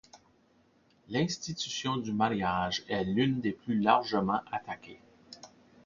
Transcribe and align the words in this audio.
L'institution 1.09 1.95
du 1.97 2.11
mariage 2.11 2.83
est 2.89 3.03
l'une 3.03 3.39
des 3.39 3.51
plus 3.51 3.77
largement 3.79 4.41
attaquée. 4.51 4.99